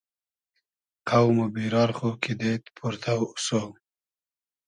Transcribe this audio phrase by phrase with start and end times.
[1.09, 3.47] قۆم و بیرار خو کیدېد پۉرتۆ اوسۉ